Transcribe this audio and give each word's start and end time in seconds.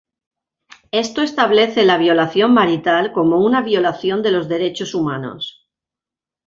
Esto 0.91 1.21
establece 1.21 1.85
la 1.85 1.99
violación 1.99 2.55
marital 2.55 3.11
como 3.11 3.45
una 3.45 3.61
violación 3.61 4.23
de 4.23 4.31
los 4.31 4.49
derechos 4.49 4.95
humanos. 4.95 5.69